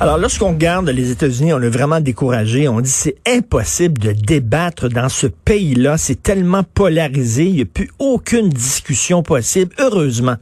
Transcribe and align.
Alors, 0.00 0.16
lorsqu'on 0.16 0.50
regarde 0.50 0.88
les 0.90 1.10
États-Unis, 1.10 1.52
on 1.52 1.60
est 1.60 1.68
vraiment 1.68 2.00
découragé. 2.00 2.68
On 2.68 2.80
dit 2.80 2.88
c'est 2.88 3.16
impossible 3.26 3.98
de 4.00 4.12
débattre 4.12 4.88
dans 4.88 5.08
ce 5.08 5.26
pays-là. 5.26 5.98
C'est 5.98 6.22
tellement 6.22 6.62
polarisé. 6.62 7.46
Il 7.46 7.54
n'y 7.54 7.62
a 7.62 7.64
plus 7.64 7.90
aucune 7.98 8.48
discussion 8.48 9.24
possible. 9.24 9.74
Heureusement. 9.78 10.36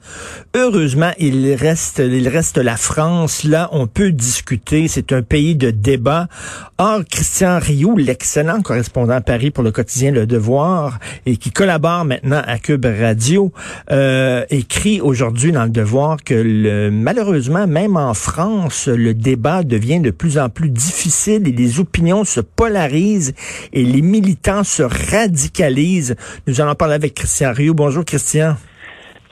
Heureusement, 0.55 1.11
il 1.19 1.55
reste, 1.55 2.03
il 2.05 2.29
reste 2.29 2.59
la 2.59 2.77
France. 2.77 3.45
Là, 3.45 3.71
on 3.73 3.87
peut 3.87 4.13
discuter. 4.13 4.89
C'est 4.89 5.13
un 5.13 5.23
pays 5.23 5.57
de 5.57 5.71
débat. 5.71 6.29
Or, 6.77 7.01
Christian 7.11 7.59
Rioux, 7.59 7.97
l'excellent 7.97 8.61
correspondant 8.61 9.15
à 9.15 9.23
Paris 9.23 9.51
pour 9.51 9.65
le 9.65 9.71
quotidien 9.71 10.11
Le 10.11 10.27
Devoir 10.27 10.99
et 11.25 11.39
qui 11.39 11.51
collabore 11.51 12.05
maintenant 12.05 12.43
à 12.47 12.59
Cube 12.59 12.85
Radio, 12.85 13.53
euh, 13.91 14.45
écrit 14.51 15.01
aujourd'hui 15.01 15.53
dans 15.53 15.65
Le 15.65 15.71
Devoir 15.71 16.19
que 16.23 16.35
le, 16.35 16.91
malheureusement, 16.91 17.67
même 17.67 17.97
en 17.97 18.13
France, 18.13 18.89
le 18.89 19.15
débat 19.15 19.36
devient 19.37 20.01
de 20.01 20.11
plus 20.11 20.39
en 20.39 20.49
plus 20.49 20.71
difficile 20.71 21.47
et 21.47 21.53
les 21.53 21.81
opinions 21.81 22.25
se 22.25 22.41
polarisent 22.41 23.35
et 23.73 23.85
les 23.85 24.03
militants 24.03 24.65
se 24.65 24.83
radicalisent. 24.83 26.17
Nous 26.47 26.61
allons 26.61 26.75
parler 26.75 26.95
avec 26.95 27.15
Christian 27.15 27.53
Rio. 27.53 27.75
Bonjour 27.75 28.05
Christian. 28.05 28.57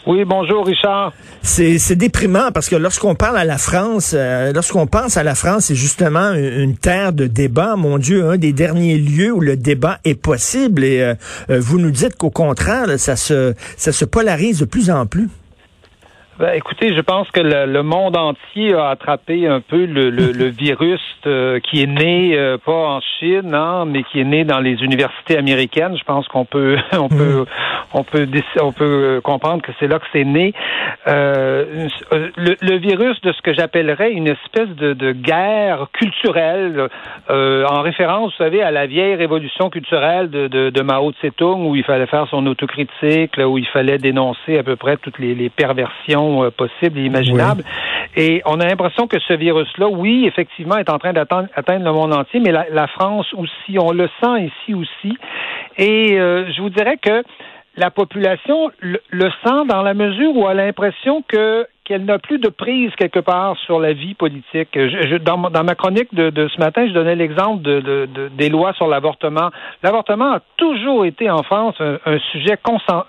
Oui, 0.06 0.22
bonjour 0.26 0.66
Richard. 0.66 1.14
C'est 1.40 1.96
déprimant 1.96 2.52
parce 2.52 2.68
que 2.68 2.76
lorsqu'on 2.76 3.14
parle 3.14 3.38
à 3.38 3.44
la 3.44 3.56
France, 3.56 4.12
euh, 4.14 4.52
lorsqu'on 4.52 4.86
pense 4.86 5.16
à 5.16 5.22
la 5.22 5.34
France, 5.34 5.66
c'est 5.66 5.74
justement 5.74 6.34
une, 6.34 6.76
terre 6.76 7.14
de 7.14 7.26
débat, 7.26 7.76
mon 7.76 7.96
Dieu, 7.96 8.28
un 8.28 8.36
des 8.36 8.52
derniers 8.52 8.98
lieux 8.98 9.32
où 9.32 9.40
le 9.40 9.56
débat 9.56 10.00
est 10.04 10.14
possible. 10.14 10.84
Et 10.84 11.00
euh, 11.00 11.14
euh, 11.48 11.58
vous 11.58 11.78
nous 11.78 11.90
dites 11.90 12.16
qu'au 12.16 12.28
contraire, 12.28 12.98
ça 12.98 13.16
se 13.16 13.54
ça 13.78 13.92
se 13.92 14.04
polarise 14.04 14.58
de 14.58 14.66
plus 14.66 14.90
en 14.90 15.06
plus. 15.06 15.30
Ben, 16.36 16.50
écoutez, 16.54 16.96
je 16.96 17.00
pense 17.00 17.30
que 17.30 17.40
le, 17.40 17.82
monde 17.84 18.16
entier 18.16 18.74
a 18.74 18.88
attrapé 18.88 19.46
un 19.46 19.60
peu 19.60 19.84
le, 19.84 20.10
le, 20.10 20.48
virus 20.48 21.00
euh, 21.26 21.60
qui 21.60 21.80
est 21.80 21.86
né 21.86 22.36
euh, 22.36 22.58
pas 22.58 22.72
en 22.72 23.00
Chine, 23.00 23.54
hein, 23.54 23.84
mais 23.86 24.02
qui 24.02 24.18
est 24.18 24.24
né 24.24 24.42
dans 24.42 24.58
les 24.58 24.82
universités 24.82 25.38
américaines. 25.38 25.96
Je 25.96 26.02
pense 26.02 26.26
qu'on 26.26 26.44
peut, 26.44 26.76
on 26.92 27.08
peut, 27.08 27.44
on 27.92 28.02
peut, 28.02 28.26
on 28.60 28.72
peut 28.72 28.84
euh, 28.84 29.20
comprendre 29.20 29.62
que 29.62 29.70
c'est 29.78 29.86
là 29.86 30.00
que 30.00 30.06
c'est 30.12 30.24
né. 30.24 30.52
Euh, 31.06 31.88
le, 32.10 32.76
virus 32.78 33.20
de 33.20 33.30
ce 33.30 33.40
que 33.40 33.54
j'appellerais 33.54 34.10
une 34.10 34.26
espèce 34.26 34.70
de, 34.70 34.92
de 34.92 35.12
guerre 35.12 35.86
culturelle, 35.92 36.88
en 37.28 37.82
référence, 37.82 38.32
vous 38.32 38.44
savez, 38.44 38.60
à 38.60 38.72
la 38.72 38.86
vieille 38.86 39.14
révolution 39.14 39.70
culturelle 39.70 40.30
de, 40.30 40.48
de, 40.48 40.70
de 40.70 40.82
Mao 40.82 41.12
Tse-tung, 41.12 41.64
où 41.68 41.76
il 41.76 41.84
fallait 41.84 42.06
faire 42.06 42.26
son 42.28 42.44
autocritique, 42.46 43.36
là, 43.36 43.48
où 43.48 43.56
il 43.56 43.66
fallait 43.68 43.98
dénoncer 43.98 44.58
à 44.58 44.64
peu 44.64 44.74
près 44.74 44.96
toutes 44.96 45.20
les, 45.20 45.34
les 45.36 45.48
perversions 45.48 46.23
euh, 46.24 46.50
possibles 46.50 46.98
et 46.98 47.04
imaginables. 47.04 47.64
Et 48.16 48.42
on 48.44 48.60
a 48.60 48.66
l'impression 48.66 49.06
que 49.06 49.18
ce 49.20 49.34
virus-là, 49.34 49.88
oui, 49.88 50.26
effectivement, 50.26 50.76
est 50.76 50.90
en 50.90 50.98
train 50.98 51.12
d'atteindre 51.12 51.48
le 51.84 51.92
monde 51.92 52.12
entier, 52.12 52.40
mais 52.40 52.52
la, 52.52 52.86
France 52.86 53.26
aussi, 53.34 53.78
on 53.78 53.92
le 53.92 54.08
sent 54.20 54.44
ici 54.46 54.74
aussi. 54.74 55.18
Et 55.76 56.18
euh, 56.18 56.50
je 56.52 56.62
vous 56.62 56.70
dirais 56.70 56.96
que 56.96 57.22
la 57.76 57.90
population 57.90 58.70
le, 58.80 59.00
le, 59.10 59.30
sent 59.44 59.66
dans 59.68 59.82
la 59.82 59.94
mesure 59.94 60.36
où 60.36 60.48
elle 60.48 60.60
a 60.60 60.66
l'impression 60.66 61.24
que 61.26 61.66
qu'elle 61.84 62.04
n'a 62.04 62.18
plus 62.18 62.38
de 62.38 62.48
prise 62.48 62.90
quelque 62.96 63.18
part 63.18 63.56
sur 63.66 63.78
la 63.78 63.92
vie 63.92 64.14
politique. 64.14 64.70
Je, 64.74 65.16
dans, 65.18 65.36
ma 65.38 65.74
chronique 65.74 66.14
de, 66.14 66.48
ce 66.48 66.58
matin, 66.58 66.86
je 66.88 66.92
donnais 66.92 67.14
l'exemple 67.14 67.62
de, 67.62 68.08
des 68.36 68.48
lois 68.48 68.72
sur 68.72 68.88
l'avortement. 68.88 69.50
L'avortement 69.82 70.32
a 70.32 70.40
toujours 70.56 71.04
été 71.04 71.30
en 71.30 71.42
France 71.42 71.74
un, 71.80 72.18
sujet 72.32 72.58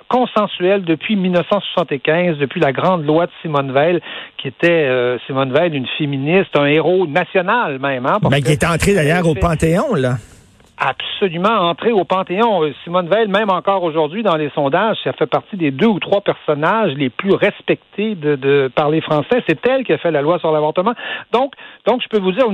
consensuel 0.09 0.83
depuis 0.83 1.15
1975, 1.15 2.37
depuis 2.37 2.59
la 2.59 2.73
grande 2.73 3.05
loi 3.05 3.27
de 3.27 3.31
Simone 3.41 3.71
Veil, 3.71 3.99
qui 4.37 4.49
était 4.49 4.67
euh, 4.69 5.17
Simone 5.25 5.53
Veil, 5.53 5.71
une 5.73 5.87
féministe, 5.97 6.55
un 6.57 6.65
héros 6.65 7.07
national 7.07 7.79
même. 7.79 8.05
Hein, 8.05 8.17
ben, 8.21 8.41
qui 8.41 8.51
est 8.51 8.65
entré 8.65 8.93
d'ailleurs 8.93 9.27
au 9.27 9.35
Panthéon, 9.35 9.95
là 9.95 10.15
absolument 10.77 11.69
entrer 11.69 11.91
au 11.91 12.03
Panthéon. 12.03 12.63
Euh, 12.63 12.73
Simone 12.83 13.07
Veil, 13.07 13.27
même 13.27 13.49
encore 13.49 13.83
aujourd'hui 13.83 14.23
dans 14.23 14.35
les 14.35 14.49
sondages, 14.51 14.97
ça 15.03 15.13
fait 15.13 15.25
partie 15.25 15.57
des 15.57 15.71
deux 15.71 15.87
ou 15.87 15.99
trois 15.99 16.21
personnages 16.21 16.93
les 16.93 17.09
plus 17.09 17.33
respectés 17.33 18.15
de, 18.15 18.35
de 18.35 18.71
par 18.75 18.89
les 18.89 19.01
Français. 19.01 19.43
C'est 19.47 19.65
elle 19.67 19.83
qui 19.83 19.93
a 19.93 19.97
fait 19.97 20.11
la 20.11 20.21
loi 20.21 20.39
sur 20.39 20.51
l'avortement. 20.51 20.93
Donc, 21.31 21.53
donc 21.85 22.01
je 22.01 22.07
peux 22.09 22.19
vous 22.19 22.31
dire, 22.31 22.45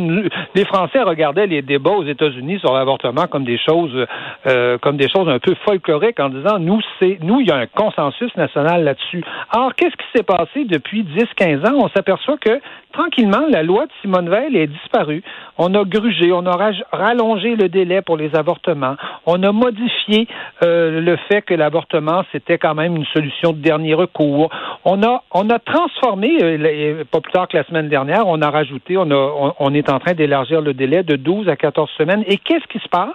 les 0.56 0.66
Français 0.66 1.02
regardaient 1.02 1.48
les 1.48 1.62
débats 1.62 1.92
aux 1.92 2.06
États-Unis 2.06 2.60
sur 2.60 2.74
l'avortement 2.74 3.28
comme 3.28 3.44
des 3.44 3.58
choses, 3.58 4.06
euh, 4.48 4.78
comme 4.78 4.98
des 4.98 5.10
choses 5.10 5.28
un 5.28 5.40
peu 5.40 5.56
folkloriques 5.66 6.20
en 6.20 6.30
disant 6.30 6.60
nous 6.60 6.80
c'est 7.00 7.20
nous 7.22 7.42
il 7.42 7.48
y 7.48 7.52
a 7.52 7.58
un 7.58 7.68
consensus 7.68 8.36
national 8.36 8.84
là-dessus. 8.84 9.24
Alors 9.50 9.74
qu'est-ce 9.76 9.96
qui 9.96 10.06
s'est 10.16 10.24
passé 10.24 10.66
depuis 10.66 11.04
10-15 11.04 11.68
ans? 11.68 11.80
On 11.84 11.90
s'aperçoit 11.90 12.38
que 12.38 12.60
tranquillement 12.94 13.46
la 13.50 13.64
loi 13.64 13.86
de 13.86 13.92
Simone 14.02 14.30
Veil 14.30 14.58
est 14.58 14.68
disparue. 14.68 15.24
On 15.58 15.74
a 15.74 15.84
grugé, 15.84 16.32
on 16.32 16.46
a 16.46 16.72
rallongé 16.92 17.56
le 17.56 17.70
délai 17.70 18.02
pour 18.02 18.11
les 18.18 18.36
avortements. 18.36 18.96
On 19.26 19.42
a 19.44 19.52
modifié 19.52 20.28
euh, 20.64 21.02
le 21.02 21.18
fait 21.28 21.42
que 21.42 21.54
l'avortement, 21.54 22.24
c'était 22.32 22.58
quand 22.58 22.76
même 22.76 22.96
une 22.96 23.06
solution 23.06 23.52
de 23.52 23.58
dernier 23.58 23.94
recours. 23.94 24.50
On 24.86 25.02
a, 25.04 25.60
transformé, 25.60 26.38
euh, 26.42 27.04
pas 27.10 27.22
plus 27.22 27.32
tard 27.32 27.48
que 27.48 27.58
la 27.58 27.64
semaine 27.66 27.90
dernière, 27.90 28.28
on 28.28 28.42
a 28.42 28.50
rajouté, 28.50 28.98
on, 28.98 29.74
est 29.74 29.90
en 29.90 30.00
train 30.00 30.14
d'élargir 30.14 30.62
le 30.62 30.74
délai 30.74 31.04
de 31.04 31.16
12 31.16 31.50
à 31.50 31.56
14 31.56 31.90
semaines. 31.98 32.24
Et 32.28 32.38
qu'est-ce 32.38 32.68
qui 32.68 32.80
se 32.80 32.90
passe? 32.90 33.10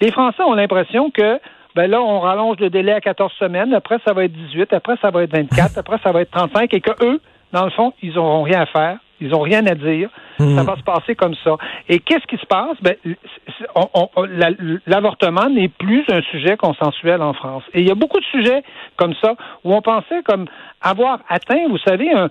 Les 0.00 0.10
Français 0.10 0.42
ont 0.42 0.54
l'impression 0.54 1.10
que 1.10 1.40
ben 1.74 1.88
là, 1.88 2.00
on 2.00 2.20
rallonge 2.20 2.58
le 2.58 2.70
délai 2.70 2.92
à 2.92 3.00
14 3.00 3.32
semaines, 3.38 3.72
après 3.72 3.98
ça 4.04 4.12
va 4.12 4.24
être 4.24 4.32
18, 4.32 4.72
après 4.72 4.96
ça 5.00 5.10
va 5.10 5.22
être 5.22 5.32
24, 5.32 5.78
après 5.78 5.98
ça 6.02 6.10
va 6.10 6.22
être 6.22 6.30
35, 6.30 6.74
et 6.74 6.80
que 6.80 6.90
eux, 7.04 7.20
dans 7.52 7.64
le 7.64 7.70
fond, 7.70 7.92
ils 8.02 8.14
n'auront 8.14 8.42
rien 8.42 8.62
à 8.62 8.66
faire 8.66 8.98
ils 9.20 9.34
ont 9.34 9.40
rien 9.40 9.66
à 9.66 9.74
dire. 9.74 10.10
Hmm. 10.38 10.56
Ça 10.56 10.62
va 10.62 10.76
se 10.76 10.82
passer 10.82 11.14
comme 11.14 11.34
ça. 11.42 11.56
Et 11.88 11.98
qu'est-ce 11.98 12.26
qui 12.26 12.36
se 12.36 12.46
passe? 12.46 12.76
Ben, 12.80 12.94
l'avortement 14.86 15.48
n'est 15.50 15.68
plus 15.68 16.04
un 16.10 16.22
sujet 16.30 16.56
consensuel 16.56 17.22
en 17.22 17.32
France. 17.32 17.64
Et 17.74 17.80
il 17.80 17.88
y 17.88 17.90
a 17.90 17.94
beaucoup 17.94 18.20
de 18.20 18.24
sujets 18.26 18.62
comme 18.96 19.14
ça 19.20 19.34
où 19.64 19.74
on 19.74 19.82
pensait 19.82 20.22
comme 20.24 20.46
avoir 20.80 21.20
atteint, 21.28 21.66
vous 21.68 21.78
savez, 21.78 22.08
un, 22.12 22.28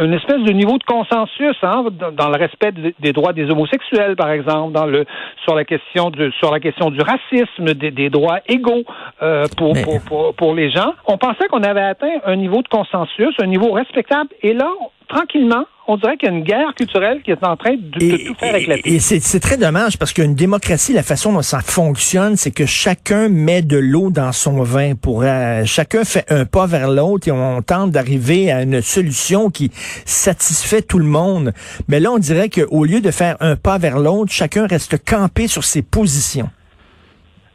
une 0.00 0.14
espèce 0.14 0.42
de 0.42 0.52
niveau 0.52 0.78
de 0.78 0.84
consensus 0.84 1.56
hein, 1.62 1.84
dans, 2.16 2.28
le 2.28 2.36
respect 2.36 2.72
des 2.98 3.12
droits 3.12 3.32
des 3.32 3.48
homosexuels, 3.50 4.16
par 4.16 4.30
exemple, 4.30 4.72
dans 4.72 4.86
le 4.86 5.04
sur 5.44 5.54
la 5.54 5.64
question 5.64 6.10
de 6.10 6.30
sur 6.38 6.50
la 6.50 6.60
question 6.60 6.90
du 6.90 7.00
racisme, 7.00 7.74
des, 7.74 8.10
droits 8.10 8.40
égaux 8.48 8.84
euh, 9.22 9.44
pour, 9.56 9.74
pour, 9.84 10.00
pour, 10.04 10.34
pour 10.34 10.54
les 10.54 10.70
gens. 10.70 10.94
On 11.06 11.18
pensait 11.18 11.46
qu'on 11.48 11.62
avait 11.62 11.82
atteint 11.82 12.20
un 12.24 12.36
niveau 12.36 12.62
de 12.62 12.68
consensus, 12.68 13.34
un 13.40 13.46
niveau 13.46 13.70
respectable. 13.72 14.30
Et 14.42 14.54
là, 14.54 14.70
tranquillement, 15.08 15.64
on 15.86 15.96
dirait 15.96 16.16
qu'il 16.16 16.28
y 16.28 16.32
a 16.32 16.34
une 16.34 16.44
guerre 16.44 16.74
culturelle 16.74 17.20
qui 17.22 17.30
est 17.30 17.44
en 17.44 17.56
train 17.56 17.74
de, 17.76 18.26
tout 18.26 18.34
faire 18.34 18.54
éclater. 18.54 18.94
Et, 18.94 19.00
c'est 19.00 19.40
très 19.40 19.56
dommage 19.56 19.98
parce 19.98 20.12
qu'une 20.12 20.34
démocratie, 20.34 20.92
la 20.92 21.02
façon 21.02 21.32
dont 21.32 21.42
ça 21.42 21.60
fonctionne, 21.60 22.36
c'est 22.36 22.50
que 22.50 22.66
chacun 22.66 23.28
met 23.28 23.62
de 23.62 23.76
l'eau 23.76 24.10
dans 24.10 24.32
son 24.32 24.62
vin. 24.62 24.94
Pour 24.94 25.22
euh, 25.22 25.64
chacun 25.64 26.04
fait 26.04 26.24
un 26.30 26.46
pas 26.46 26.66
vers 26.66 26.90
l'autre 26.90 27.28
et 27.28 27.32
on 27.32 27.60
tente 27.62 27.90
d'arriver 27.90 28.50
à 28.50 28.62
une 28.62 28.80
solution 28.80 29.50
qui 29.50 29.70
satisfait 30.06 30.82
tout 30.82 30.98
le 30.98 31.04
monde. 31.04 31.52
Mais 31.88 32.00
là, 32.00 32.12
on 32.12 32.18
dirait 32.18 32.48
qu'au 32.48 32.84
lieu 32.84 33.00
de 33.00 33.10
faire 33.10 33.36
un 33.40 33.56
pas 33.56 33.78
vers 33.78 33.98
l'autre, 33.98 34.32
chacun 34.32 34.66
reste 34.66 35.04
campé 35.04 35.48
sur 35.48 35.64
ses 35.64 35.82
positions. 35.82 36.48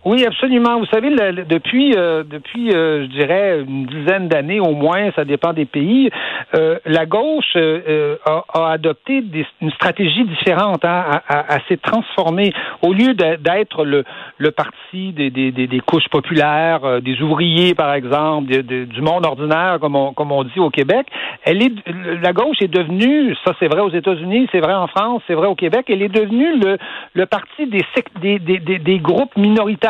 Oui, 0.06 0.26
absolument. 0.26 0.80
Vous 0.80 0.86
savez, 0.86 1.10
depuis, 1.10 1.94
euh, 1.94 2.24
depuis, 2.24 2.72
euh, 2.72 3.04
je 3.04 3.08
dirais 3.08 3.60
une 3.60 3.86
dizaine 3.86 4.30
d'années 4.30 4.62
au 4.62 4.72
moins, 4.72 5.12
ça 5.14 5.26
dépend 5.26 5.52
des 5.52 5.66
pays. 5.66 6.10
Euh, 6.56 6.80
la 6.86 7.06
gauche 7.06 7.58
a, 7.58 8.44
a, 8.54 8.72
adopté 8.72 9.22
des, 9.22 9.46
une 9.62 9.72
stratégie 9.72 10.24
différente, 10.24 10.86
hein, 10.86 11.04
à, 11.28 11.54
à, 11.54 11.60
s'est 11.68 11.76
transformée. 11.76 12.54
Au 12.82 12.94
lieu 12.94 13.14
d'être 13.14 13.84
le, 13.84 14.06
le 14.38 14.52
parti 14.52 15.12
des, 15.12 15.32
des, 15.32 15.52
des, 15.52 15.80
couches 15.82 16.08
populaires, 16.10 17.02
des 17.02 17.22
ouvriers 17.22 17.76
par 17.76 17.94
exemple, 17.94 18.48
du 18.64 19.02
monde 19.02 19.26
ordinaire 19.26 19.80
comme 19.82 19.98
on, 19.98 20.14
comme 20.14 20.32
on 20.32 20.46
dit 20.46 20.60
au 20.60 20.70
Québec, 20.70 21.08
elle 21.44 21.62
est, 21.62 21.74
la 22.22 22.32
gauche 22.32 22.62
est 22.62 22.70
devenue, 22.70 23.36
ça 23.44 23.54
c'est 23.60 23.68
vrai 23.68 23.82
aux 23.82 23.92
États-Unis, 23.92 24.48
c'est 24.52 24.60
vrai 24.60 24.74
en 24.74 24.88
France, 24.88 25.22
c'est 25.28 25.34
vrai 25.34 25.48
au 25.48 25.56
Québec, 25.56 25.86
elle 25.90 26.02
est 26.02 26.10
devenue 26.10 26.58
le, 26.58 26.78
le 27.14 27.26
parti 27.26 27.68
des, 27.68 27.84
des, 28.22 28.40
des, 28.40 28.80
des 28.80 29.00
groupes 29.00 29.36
minoritaires 29.36 29.90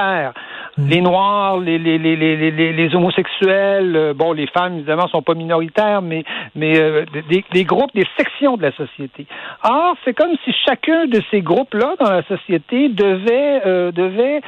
Les 0.87 1.01
Noirs, 1.01 1.57
les, 1.57 1.77
les, 1.77 1.97
les, 1.97 2.15
les, 2.15 2.71
les 2.71 2.95
homosexuels, 2.95 3.95
euh, 3.95 4.13
bon, 4.13 4.31
les 4.31 4.47
femmes, 4.47 4.75
évidemment, 4.75 5.07
sont 5.07 5.21
pas 5.21 5.33
minoritaires, 5.33 6.01
mais, 6.01 6.23
mais 6.55 6.79
euh, 6.79 7.05
des, 7.29 7.43
des, 7.51 7.63
groupes, 7.65 7.93
des 7.93 8.07
sections 8.17 8.55
de 8.55 8.63
la 8.63 8.71
société. 8.71 9.25
Or, 9.63 9.95
c'est 10.05 10.13
comme 10.13 10.31
si 10.45 10.53
chacun 10.65 11.05
de 11.05 11.21
ces 11.31 11.41
groupes-là 11.41 11.95
dans 11.99 12.09
la 12.09 12.23
société 12.23 12.89
devait, 12.89 13.61
euh, 13.65 13.91
devait 13.91 14.41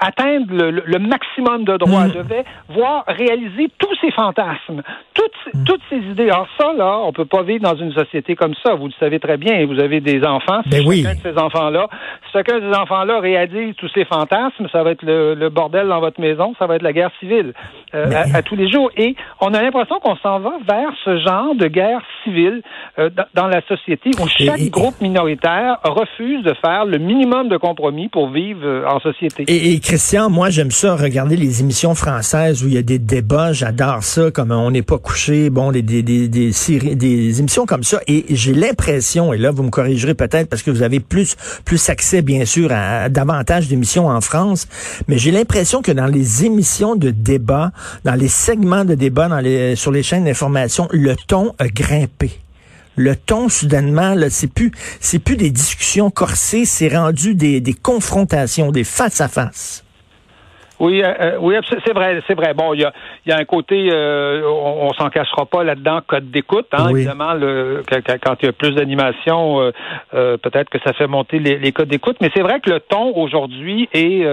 atteindre 0.00 0.46
le, 0.54 0.98
maximum 0.98 1.64
de 1.64 1.76
droits, 1.76 2.06
mm. 2.06 2.12
devait 2.12 2.44
voir 2.70 3.04
réaliser 3.06 3.68
tous 3.78 3.94
ses 4.00 4.10
fantasmes, 4.12 4.82
toutes, 5.14 5.54
mm. 5.54 5.64
toutes 5.64 5.82
ces 5.90 5.98
idées. 5.98 6.30
Alors 6.30 6.48
ça, 6.58 6.72
là, 6.72 6.98
on 7.04 7.12
peut 7.12 7.24
pas 7.24 7.42
vivre 7.42 7.62
dans 7.62 7.76
une 7.76 7.92
société 7.92 8.36
comme 8.36 8.54
ça. 8.62 8.74
Vous 8.74 8.86
le 8.86 8.92
savez 8.98 9.20
très 9.20 9.36
bien. 9.36 9.66
Vous 9.66 9.80
avez 9.80 10.00
des 10.00 10.24
enfants. 10.24 10.60
Si 10.70 10.70
ben 10.70 11.04
chacun 11.04 11.14
de 11.14 11.34
ces 11.34 11.38
enfants-là, 11.38 11.88
si 12.26 12.32
chacun 12.32 12.58
de 12.58 12.72
ces 12.72 12.78
enfants-là 12.78 13.20
réalise 13.20 13.74
tous 13.76 13.90
ces 13.94 14.04
fantasmes, 14.04 14.68
ça 14.72 14.77
va 14.82 14.90
être 14.92 15.02
le, 15.02 15.34
le 15.34 15.48
bordel 15.48 15.88
dans 15.88 16.00
votre 16.00 16.20
maison, 16.20 16.54
ça 16.58 16.66
va 16.66 16.76
être 16.76 16.82
la 16.82 16.92
guerre 16.92 17.10
civile 17.20 17.52
euh, 17.94 18.10
à, 18.34 18.42
tous 18.42 18.56
les 18.56 18.70
jours. 18.70 18.90
Et 18.96 19.16
on 19.40 19.54
a 19.54 19.62
l'impression 19.62 19.98
qu'on 20.00 20.16
s'en 20.16 20.40
va 20.40 20.52
vers 20.66 20.90
ce 21.04 21.18
genre 21.18 21.54
de 21.54 21.66
guerre 21.68 22.00
civile 22.22 22.62
euh, 22.98 23.08
dans, 23.34 23.46
la 23.46 23.62
société 23.66 24.10
où 24.20 24.26
chaque 24.28 24.60
groupe 24.68 25.00
minoritaire 25.00 25.78
refuse 25.84 26.44
de 26.44 26.54
faire 26.54 26.84
le 26.84 26.98
minimum 26.98 27.48
de 27.48 27.56
compromis 27.56 28.08
pour 28.08 28.30
vivre 28.30 28.60
euh, 28.62 28.86
en 28.86 29.00
société. 29.00 29.44
Et, 29.48 29.80
Christian, 29.80 30.28
moi 30.28 30.50
j'aime 30.50 30.70
ça 30.70 30.96
regarder 30.96 31.36
les 31.36 31.60
émissions 31.62 31.94
françaises 31.94 32.62
où 32.62 32.68
il 32.68 32.74
y 32.74 32.78
a 32.78 32.82
des 32.82 32.98
débats, 32.98 33.52
j'adore 33.52 34.02
ça, 34.02 34.30
comme 34.30 34.50
on 34.50 34.70
n'est 34.70 34.82
pas 34.82 34.98
couché, 34.98 35.48
bon, 35.48 35.72
des, 35.72 35.82
des, 35.82 36.02
des, 36.02 36.28
des, 36.28 36.52
séries, 36.52 36.94
des 36.94 37.40
émissions 37.40 37.64
comme 37.64 37.84
ça. 37.84 38.00
Et 38.06 38.26
j'ai 38.30 38.52
l'impression, 38.52 39.32
et 39.32 39.38
là 39.38 39.50
vous 39.50 39.62
me 39.62 39.70
corrigerez 39.70 40.14
peut-être 40.14 40.50
parce 40.50 40.62
que 40.62 40.70
vous 40.70 40.82
avez 40.82 41.00
plus 41.00 41.36
plus 41.64 41.88
accès 41.88 42.22
bien 42.22 42.44
sûr 42.44 42.70
à, 42.70 43.08
davantage 43.08 43.68
d'émissions 43.68 44.08
en 44.08 44.20
France, 44.20 44.67
mais 45.06 45.18
j'ai 45.18 45.30
l'impression 45.30 45.82
que 45.82 45.92
dans 45.92 46.06
les 46.06 46.44
émissions 46.44 46.96
de 46.96 47.10
débat, 47.10 47.72
dans 48.04 48.14
les 48.14 48.28
segments 48.28 48.84
de 48.84 48.94
débat 48.94 49.28
dans 49.28 49.40
les, 49.40 49.76
sur 49.76 49.90
les 49.90 50.02
chaînes 50.02 50.24
d'information, 50.24 50.88
le 50.90 51.14
ton 51.16 51.54
a 51.58 51.68
grimpé. 51.68 52.38
Le 52.96 53.14
ton 53.14 53.48
soudainement 53.48 54.14
là 54.14 54.28
c'est 54.28 54.48
plus 54.48 54.72
c'est 55.00 55.20
plus 55.20 55.36
des 55.36 55.50
discussions 55.50 56.10
corsées 56.10 56.64
c'est 56.64 56.88
rendu 56.88 57.34
des, 57.34 57.60
des 57.60 57.74
confrontations 57.74 58.72
des 58.72 58.82
face 58.82 59.20
à 59.20 59.28
face 59.28 59.84
oui, 60.80 61.02
euh, 61.02 61.12
euh, 61.20 61.36
oui, 61.40 61.56
c'est 61.68 61.92
vrai, 61.92 62.20
c'est 62.26 62.34
vrai. 62.34 62.54
Bon, 62.54 62.72
il 62.72 62.80
y 62.80 62.84
a, 62.84 62.92
y 63.26 63.32
a 63.32 63.36
un 63.36 63.44
côté, 63.44 63.88
euh, 63.92 64.42
on, 64.46 64.92
s'en 64.92 65.10
cachera 65.10 65.44
pas 65.46 65.64
là-dedans, 65.64 66.00
code 66.06 66.30
d'écoute. 66.30 66.68
Hein, 66.72 66.90
Évidemment, 66.90 67.34
le, 67.34 67.82
quand, 67.88 68.36
il 68.42 68.46
y 68.46 68.48
a 68.48 68.52
plus 68.52 68.72
d'animation, 68.72 69.72
peut-être 70.12 70.70
que 70.70 70.78
ça 70.84 70.92
fait 70.92 71.06
monter 71.06 71.38
les, 71.38 71.72
codes 71.72 71.88
d'écoute. 71.88 72.16
Mais 72.20 72.30
c'est 72.34 72.42
vrai 72.42 72.60
que 72.60 72.70
le 72.70 72.80
ton 72.80 73.12
aujourd'hui 73.16 73.88
est, 73.92 74.24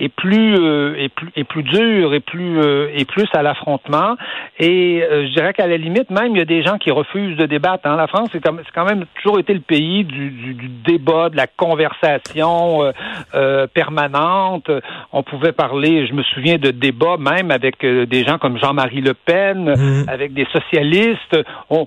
est 0.00 0.08
plus, 0.08 0.54
est 0.98 1.08
plus, 1.08 1.28
est 1.36 1.44
plus 1.44 1.62
dur, 1.62 2.14
et 2.14 2.20
plus, 2.20 2.60
est 2.94 3.08
plus 3.08 3.28
à 3.32 3.42
l'affrontement. 3.42 4.16
Et 4.58 5.02
je 5.10 5.32
dirais 5.32 5.52
qu'à 5.52 5.66
la 5.66 5.76
limite, 5.76 6.10
même 6.10 6.32
il 6.32 6.38
y 6.38 6.42
a 6.42 6.46
des 6.46 6.62
gens 6.62 6.78
qui 6.78 6.90
refusent 6.90 7.36
de 7.36 7.46
débattre. 7.46 7.86
Hein. 7.86 7.96
La 7.96 8.06
France, 8.06 8.28
c'est 8.32 8.42
comme, 8.42 8.60
c'est 8.64 8.72
quand 8.74 8.84
même 8.84 9.04
toujours 9.16 9.38
été 9.38 9.54
le 9.54 9.60
pays 9.60 10.04
du, 10.04 10.30
du, 10.30 10.54
du 10.54 10.68
débat, 10.68 11.28
de 11.30 11.36
la 11.36 11.46
conversation 11.46 12.92
permanente. 13.72 14.70
On 15.12 15.22
pouvait 15.22 15.52
parler 15.52 15.83
je 15.84 16.12
me 16.12 16.22
souviens 16.22 16.56
de 16.56 16.70
débats 16.70 17.16
même 17.18 17.50
avec 17.50 17.84
euh, 17.84 18.06
des 18.06 18.24
gens 18.24 18.38
comme 18.38 18.58
Jean-Marie 18.58 19.00
Le 19.00 19.14
Pen, 19.14 19.74
mhm. 19.76 20.08
avec 20.08 20.32
des 20.32 20.46
socialistes. 20.52 21.36
On, 21.70 21.86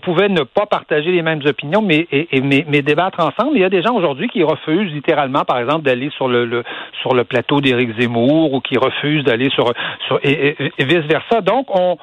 pouvait 0.00 0.28
ne 0.28 0.42
pas 0.42 0.66
partager 0.66 1.10
les 1.10 1.22
mêmes 1.22 1.42
opinions, 1.44 1.82
mais, 1.82 2.06
mais, 2.32 2.82
débattre 2.82 3.20
ensemble. 3.20 3.56
Il 3.56 3.60
y 3.60 3.64
a 3.64 3.68
des 3.68 3.82
gens 3.82 3.94
aujourd'hui 3.94 4.28
qui 4.28 4.42
refusent 4.42 4.92
littéralement, 4.92 5.44
par 5.44 5.58
exemple, 5.58 5.82
d'aller 5.82 6.08
sur 6.16 6.28
le, 6.28 6.62
sur 7.02 7.14
le 7.14 7.24
plateau 7.24 7.60
d'Éric 7.60 8.00
Zemmour 8.00 8.54
ou 8.54 8.60
qui 8.60 8.78
refusent 8.78 9.24
d'aller 9.24 9.50
sur, 9.50 9.72
sur 10.06 10.18
et, 10.22 10.56
vice 10.78 11.06
versa. 11.08 11.40
Donc, 11.42 11.66
on, 11.74 11.98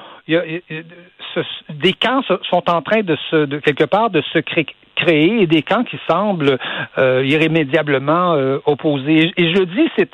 des 1.69 1.93
camps 1.93 2.21
sont 2.23 2.69
en 2.69 2.81
train 2.81 3.01
de 3.01 3.17
se, 3.29 3.45
quelque 3.59 3.85
part, 3.85 4.09
de 4.09 4.21
se 4.33 4.39
créer 4.95 5.41
et 5.41 5.47
des 5.47 5.61
camps 5.61 5.83
qui 5.83 5.99
semblent 6.09 6.57
euh, 6.97 7.23
irrémédiablement 7.25 8.33
euh, 8.33 8.59
opposés. 8.65 9.31
Et 9.37 9.53
je 9.53 9.63
dis, 9.63 9.89
c'est 9.97 10.09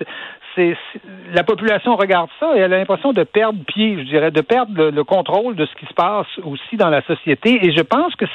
la 1.34 1.44
population 1.44 1.96
regarde 1.96 2.30
ça 2.40 2.56
et 2.56 2.60
elle 2.60 2.74
a 2.74 2.78
l'impression 2.78 3.14
de 3.14 3.24
perdre 3.24 3.64
pied, 3.66 3.98
je 4.00 4.04
dirais, 4.04 4.32
de 4.32 4.42
perdre 4.42 4.90
le, 4.90 5.04
contrôle 5.04 5.56
de 5.56 5.66
ce 5.66 5.74
qui 5.76 5.86
se 5.86 5.94
passe 5.94 6.28
aussi 6.44 6.76
dans 6.76 6.90
la 6.90 7.02
société. 7.04 7.66
Et 7.66 7.72
je 7.72 7.82
pense 7.82 8.16
que 8.16 8.26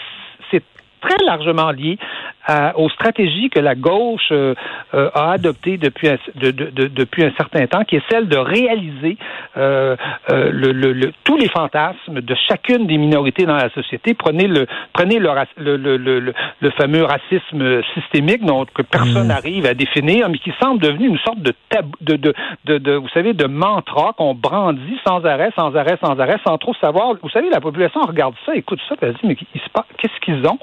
c'est 0.51 0.63
très 1.01 1.25
largement 1.25 1.71
lié 1.71 1.99
aux 2.77 2.89
stratégies 2.91 3.51
que 3.51 3.59
la 3.59 3.75
gauche 3.75 4.29
euh, 4.31 4.55
euh, 4.95 5.11
a 5.15 5.33
adoptées 5.33 5.79
depuis 5.79 6.09
un, 6.09 6.17
depuis 6.37 7.25
un 7.25 7.33
certain 7.37 7.67
temps, 7.67 7.83
qui 7.83 7.97
est 7.97 8.03
celle 8.09 8.29
de 8.29 8.37
réaliser 8.37 9.17
euh, 9.57 9.97
le, 10.29 11.11
tous 11.25 11.37
les 11.37 11.49
fantasmes 11.49 12.21
de 12.21 12.37
chacune 12.49 12.87
des 12.87 12.99
minorités 12.99 13.47
dans 13.47 13.57
la 13.57 13.71
société. 13.71 14.15
Prenez 14.15 14.47
le 14.47 14.67
prenez 14.93 15.19
le, 15.19 15.33
le, 15.77 16.71
fameux 16.71 17.05
racisme 17.05 17.83
systémique 17.95 18.43
que 18.75 18.83
personne 18.83 19.25
mmh. 19.25 19.29
n'arrive 19.29 19.67
à 19.67 19.75
définir, 19.75 20.29
mais 20.29 20.39
qui 20.39 20.53
semble 20.61 20.81
devenu 20.81 21.09
une 21.09 21.19
sorte 21.19 21.41
de, 21.41 21.53
de, 22.01 22.79
de, 22.79 22.93
vous 22.95 23.09
savez, 23.09 23.33
de 23.33 23.47
mantra 23.47 24.13
qu'on 24.17 24.35
brandit 24.35 24.99
sans 25.07 25.25
arrêt, 25.25 25.51
sans 25.57 25.75
arrêt, 25.75 25.99
sans 26.03 26.19
arrêt, 26.19 26.39
sans 26.47 26.59
trop 26.59 26.75
savoir. 26.75 27.15
Vous 27.23 27.31
savez, 27.31 27.49
la 27.51 27.61
population 27.61 28.01
regarde 28.03 28.35
ça, 28.45 28.55
écoute 28.55 28.81
ça, 28.89 28.95
elle 29.01 29.15
dit, 29.15 29.21
mais 29.25 29.35
qu'est-ce 29.35 30.21
qu'ils 30.21 30.47
ont? 30.47 30.59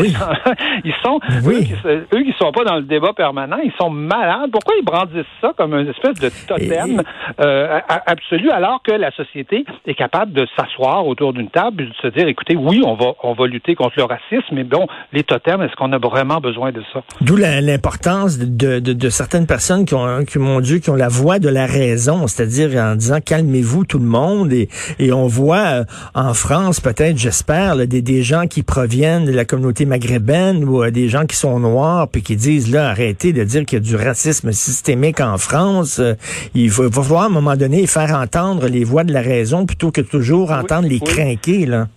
Oui. 0.00 0.14
Ils 0.84 0.94
sont, 1.02 1.20
eux, 1.46 2.22
qui, 2.22 2.34
sont 2.38 2.52
pas 2.52 2.64
dans 2.64 2.76
le 2.76 2.82
débat 2.82 3.12
permanent, 3.12 3.58
ils 3.62 3.72
sont 3.78 3.90
malades. 3.90 4.50
Pourquoi 4.50 4.74
ils 4.78 4.84
brandissent 4.84 5.24
ça 5.40 5.52
comme 5.56 5.74
une 5.74 5.88
espèce 5.88 6.18
de 6.20 6.30
totem 6.46 7.02
euh, 7.40 7.80
absolu 8.06 8.50
alors 8.50 8.80
que 8.82 8.92
la 8.92 9.10
société 9.12 9.64
est 9.86 9.94
capable 9.94 10.32
de 10.32 10.46
s'asseoir 10.56 11.06
autour 11.06 11.32
d'une 11.32 11.50
table 11.50 11.82
et 11.82 11.86
de 11.86 11.94
se 12.00 12.06
dire, 12.08 12.28
écoutez, 12.28 12.56
oui, 12.56 12.82
on 12.84 12.94
va, 12.94 13.12
on 13.22 13.34
va 13.34 13.46
lutter 13.46 13.74
contre 13.74 13.94
le 13.96 14.04
racisme, 14.04 14.54
mais 14.54 14.64
bon, 14.64 14.86
les 15.12 15.24
totems, 15.24 15.62
est-ce 15.62 15.74
qu'on 15.76 15.92
a 15.92 15.98
vraiment 15.98 16.40
besoin 16.40 16.72
de 16.72 16.82
ça? 16.92 17.02
D'où 17.20 17.36
l'importance 17.36 18.38
de, 18.38 18.78
de, 18.80 18.92
de, 18.92 19.08
certaines 19.08 19.46
personnes 19.46 19.84
qui 19.84 19.94
ont, 19.94 20.24
qui, 20.24 20.38
mon 20.38 20.60
Dieu, 20.60 20.78
qui 20.78 20.90
ont 20.90 20.96
la 20.96 21.08
voix 21.08 21.38
de 21.38 21.48
la 21.48 21.66
raison, 21.66 22.26
c'est-à-dire 22.26 22.70
en 22.80 22.94
disant 22.94 23.18
calmez-vous 23.24 23.84
tout 23.84 23.98
le 23.98 24.06
monde 24.06 24.52
et, 24.52 24.68
et 24.98 25.12
on 25.12 25.26
voit 25.26 25.56
euh, 25.56 25.84
en 26.14 26.34
France 26.34 26.80
peut-être, 26.80 27.18
j'espère, 27.18 27.76
des, 27.76 28.02
des 28.02 28.22
gens 28.22 28.46
qui 28.46 28.62
proviennent 28.62 29.07
de 29.08 29.32
la 29.32 29.44
communauté 29.44 29.86
maghrébine 29.86 30.64
ou 30.64 30.82
euh, 30.82 30.90
des 30.90 31.08
gens 31.08 31.24
qui 31.26 31.36
sont 31.36 31.58
noirs 31.58 32.08
puis 32.08 32.22
qui 32.22 32.36
disent 32.36 32.70
là 32.70 32.90
arrêtez 32.90 33.32
de 33.32 33.42
dire 33.42 33.64
qu'il 33.64 33.78
y 33.78 33.82
a 33.82 33.84
du 33.84 33.96
racisme 33.96 34.52
systémique 34.52 35.20
en 35.20 35.38
France. 35.38 35.98
Euh, 35.98 36.14
il 36.54 36.70
va, 36.70 36.90
falloir 36.90 37.22
à 37.22 37.26
un 37.26 37.30
moment 37.30 37.56
donné 37.56 37.86
faire 37.86 38.14
entendre 38.14 38.68
les 38.68 38.84
voix 38.84 39.04
de 39.04 39.12
la 39.12 39.22
raison 39.22 39.66
plutôt 39.66 39.90
que 39.90 40.00
toujours 40.00 40.52
entendre 40.52 40.88
les 40.88 41.00
crinquer 41.00 41.66
là. 41.66 41.88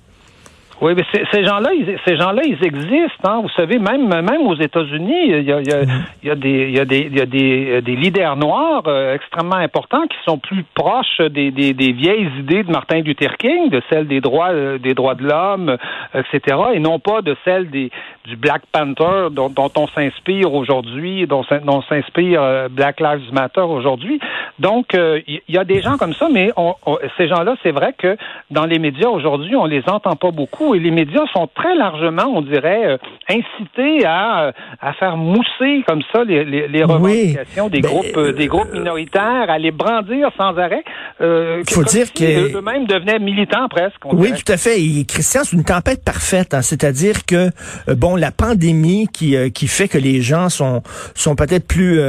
Oui, 0.81 0.94
mais 0.95 1.04
ces 1.31 1.45
gens-là, 1.45 1.69
ils, 1.75 1.95
ces 2.06 2.18
gens-là, 2.18 2.42
ils 2.44 2.57
existent. 2.66 3.30
Hein. 3.30 3.42
Vous 3.44 3.50
savez, 3.50 3.78
même 3.78 4.07
même 4.07 4.48
aux 4.48 4.56
États-Unis, 4.56 5.25
il 5.28 5.44
y 5.44 5.51
a, 5.54 5.60
il 5.60 5.68
y 5.68 5.72
a, 5.72 5.83
il 6.24 6.28
y 6.28 6.31
a 6.31 6.36
des 6.36 6.68
il 6.69 6.75
y 6.75 6.80
a 6.80 6.86
des 6.86 7.00
il 7.01 7.16
y 7.16 7.22
a 7.22 7.25
des, 7.28 7.81
des 7.83 7.95
leaders 7.95 8.36
noirs 8.36 8.81
euh, 8.88 9.13
extrêmement 9.13 9.57
importants 9.57 10.07
qui 10.07 10.18
sont 10.25 10.39
plus 10.39 10.63
proches 10.74 11.22
des, 11.22 11.51
des, 11.51 11.75
des, 11.75 11.92
vieilles 11.92 12.30
idées 12.39 12.63
de 12.63 12.72
Martin 12.72 13.01
Luther 13.01 13.38
King, 13.38 13.69
de 13.69 13.80
celles 13.92 14.07
des 14.07 14.22
droits 14.22 14.50
euh, 14.50 14.80
des 14.80 14.95
droits 14.95 15.13
de 15.13 15.24
l'homme, 15.24 15.78
etc., 16.16 16.57
et 16.74 16.80
non 16.80 16.98
pas 16.98 17.22
de 17.22 17.38
celles 17.45 17.69
des 17.69 17.92
du 18.25 18.36
Black 18.36 18.63
Panther 18.72 19.27
dont, 19.31 19.50
dont 19.50 19.72
on 19.75 19.88
s'inspire 19.88 20.51
aujourd'hui, 20.54 21.27
dont, 21.27 21.44
dont 21.63 21.81
s'inspire 21.84 22.42
euh, 22.42 22.69
Black 22.69 23.00
Lives 23.00 23.31
Matter 23.31 23.62
aujourd'hui. 23.62 24.20
Donc, 24.60 24.94
il 24.94 25.41
y, 25.50 25.58
a 25.58 25.63
des 25.63 25.82
gens 25.82 25.98
comme 25.98 26.13
ça, 26.13 26.27
mais 26.32 26.51
on, 26.55 26.75
ces 27.17 27.27
gens-là, 27.27 27.55
c'est 27.63 27.72
vrai 27.72 27.94
que 27.98 28.15
dans 28.51 28.65
les 28.65 28.77
médias 28.77 29.10
aujourd'hui, 29.10 29.55
on 29.55 29.65
les 29.65 29.82
entend 29.89 30.15
pas 30.15 30.29
beaucoup 30.29 30.71
et 30.74 30.80
les 30.80 30.92
médias 30.92 31.25
sont 31.34 31.48
très 31.54 31.75
largement, 31.75 32.25
on 32.25 32.42
dirait, 32.42 32.86
euh, 32.86 32.98
incités 33.30 34.06
à, 34.06 34.44
euh, 34.44 34.51
à 34.80 34.94
faire 34.94 35.18
mousser 35.18 35.84
comme 35.88 36.01
ça 36.12 36.24
les, 36.24 36.44
les, 36.44 36.68
les 36.68 36.84
revendications 36.84 37.70
des, 37.70 37.82
ben, 37.82 37.90
groupes, 37.90 38.18
euh, 38.18 38.34
des 38.34 38.48
groupes 38.48 38.74
minoritaires, 38.74 39.50
à 39.50 39.58
les 39.58 39.72
brandir 39.72 40.30
sans 40.38 40.58
arrêt. 40.58 40.84
Il 41.20 41.63
faut 41.70 41.84
dire 41.84 42.12
que 42.13 42.58
eux-mêmes 42.58 42.86
devenaient 42.86 43.20
militants 43.20 43.68
presque. 43.70 44.04
Oui, 44.06 44.32
tout 44.34 44.51
à 44.51 44.58
fait. 44.58 44.82
Et 44.82 45.06
Christian, 45.06 45.42
c'est 45.44 45.56
une 45.56 45.63
tempête 45.63 46.04
parfaite. 46.04 46.54
Hein. 46.54 46.62
C'est-à-dire 46.62 47.25
que 47.25 47.50
bon, 47.94 48.16
la 48.16 48.32
pandémie 48.32 49.08
qui 49.08 49.36
qui 49.51 49.68
fait 49.68 49.88
que 49.88 49.98
les 49.98 50.22
gens 50.22 50.50
sont 50.50 50.82
sont 51.16 51.36
peut-être 51.36 51.68
plus 51.68 52.00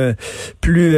plus 0.60 0.96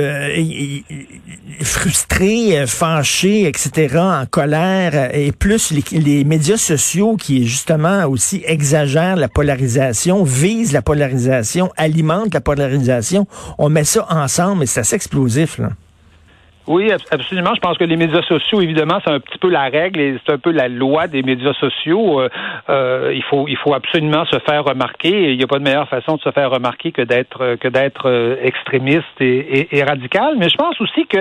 frustrés, 1.60 2.66
fâchés, 2.66 3.46
etc., 3.46 3.98
en 3.98 4.26
colère, 4.26 5.14
et 5.14 5.32
plus 5.32 5.72
les, 5.72 5.98
les 5.98 6.24
médias 6.24 6.56
sociaux 6.56 7.16
qui 7.16 7.46
justement 7.54 8.04
aussi 8.06 8.42
exagère 8.46 9.14
la 9.16 9.28
polarisation, 9.28 10.24
vise 10.24 10.72
la 10.72 10.82
polarisation, 10.82 11.70
alimente 11.76 12.34
la 12.34 12.40
polarisation. 12.40 13.26
On 13.58 13.68
met 13.68 13.84
ça 13.84 14.06
ensemble 14.10 14.64
et 14.64 14.66
c'est 14.66 14.80
assez 14.80 14.96
explosif. 14.96 15.58
Là. 15.58 15.70
Oui, 16.66 16.90
absolument. 17.10 17.54
Je 17.54 17.60
pense 17.60 17.76
que 17.76 17.84
les 17.84 17.96
médias 17.96 18.22
sociaux, 18.22 18.62
évidemment, 18.62 18.98
c'est 19.04 19.12
un 19.12 19.20
petit 19.20 19.38
peu 19.38 19.50
la 19.50 19.64
règle 19.64 20.00
et 20.00 20.18
c'est 20.24 20.32
un 20.32 20.38
peu 20.38 20.50
la 20.50 20.68
loi 20.68 21.08
des 21.08 21.22
médias 21.22 21.52
sociaux. 21.54 22.20
Euh, 22.20 22.28
euh, 22.70 23.12
il 23.14 23.22
faut, 23.22 23.46
il 23.48 23.56
faut 23.58 23.74
absolument 23.74 24.24
se 24.24 24.38
faire 24.38 24.64
remarquer. 24.64 25.32
Il 25.32 25.36
n'y 25.36 25.44
a 25.44 25.46
pas 25.46 25.58
de 25.58 25.62
meilleure 25.62 25.88
façon 25.88 26.16
de 26.16 26.22
se 26.22 26.30
faire 26.30 26.50
remarquer 26.50 26.90
que 26.90 27.02
d'être, 27.02 27.56
que 27.56 27.68
d'être 27.68 28.08
euh, 28.08 28.36
extrémiste 28.42 29.20
et, 29.20 29.82
radical. 29.82 30.36
Mais 30.38 30.48
je 30.48 30.56
pense 30.56 30.80
aussi 30.80 31.06
que 31.06 31.18